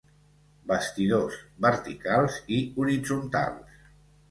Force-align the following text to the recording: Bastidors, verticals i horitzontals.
Bastidors, 0.71 1.37
verticals 1.67 2.41
i 2.59 2.59
horitzontals. 2.83 3.81